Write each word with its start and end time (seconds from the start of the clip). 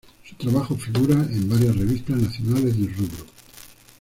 Su 0.27 0.33
trabajo 0.35 0.75
figura 0.75 1.13
en 1.13 1.47
varias 1.47 1.75
revistas 1.77 2.17
nacionales 2.19 2.75
del 2.75 2.91
rubro. 2.91 3.23